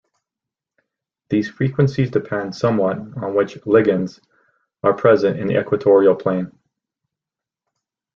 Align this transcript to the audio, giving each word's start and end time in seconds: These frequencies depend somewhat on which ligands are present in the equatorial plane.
These 1.29 1.51
frequencies 1.51 2.09
depend 2.09 2.55
somewhat 2.55 2.97
on 2.97 3.35
which 3.35 3.53
ligands 3.67 4.19
are 4.81 4.93
present 4.95 5.39
in 5.39 5.45
the 5.45 5.59
equatorial 5.61 6.15
plane. 6.15 6.51